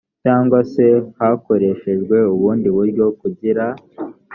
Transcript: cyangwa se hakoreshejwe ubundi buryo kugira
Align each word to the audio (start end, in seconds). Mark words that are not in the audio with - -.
cyangwa 0.23 0.59
se 0.71 0.85
hakoreshejwe 1.17 2.17
ubundi 2.33 2.67
buryo 2.75 3.05
kugira 3.19 3.65